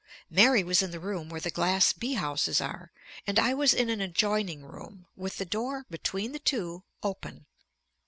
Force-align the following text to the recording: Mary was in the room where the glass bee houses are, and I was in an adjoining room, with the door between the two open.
Mary 0.31 0.63
was 0.63 0.81
in 0.81 0.89
the 0.89 0.99
room 0.99 1.29
where 1.29 1.39
the 1.39 1.51
glass 1.51 1.93
bee 1.93 2.13
houses 2.15 2.59
are, 2.59 2.91
and 3.27 3.37
I 3.37 3.53
was 3.53 3.71
in 3.71 3.87
an 3.87 4.01
adjoining 4.01 4.65
room, 4.65 5.05
with 5.15 5.37
the 5.37 5.45
door 5.45 5.85
between 5.91 6.31
the 6.31 6.39
two 6.39 6.83
open. 7.03 7.45